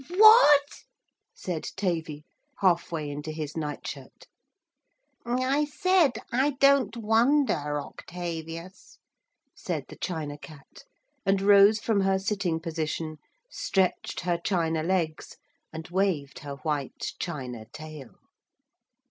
'What!' 0.09 0.81
said 1.35 1.63
Tavy, 1.75 2.25
half 2.57 2.91
way 2.91 3.07
into 3.11 3.31
his 3.31 3.55
night 3.55 3.85
shirt. 3.87 4.25
'I 5.27 5.65
said, 5.65 6.13
I 6.31 6.55
don't 6.59 6.97
wonder, 6.97 7.79
Octavius,' 7.79 8.97
said 9.53 9.85
the 9.89 9.95
China 9.95 10.39
Cat, 10.39 10.85
and 11.23 11.39
rose 11.39 11.79
from 11.79 12.01
her 12.01 12.17
sitting 12.17 12.59
position, 12.59 13.17
stretched 13.51 14.21
her 14.21 14.39
china 14.43 14.81
legs 14.81 15.37
and 15.71 15.87
waved 15.89 16.39
her 16.39 16.55
white 16.63 17.13
china 17.19 17.65
tail. 17.71 18.15